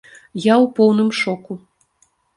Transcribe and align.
Я 0.45 0.53
ў 0.53 0.65
поўным 0.79 1.11
шоку. 1.21 1.53